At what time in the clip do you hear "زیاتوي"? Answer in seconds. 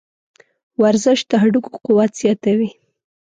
2.21-2.69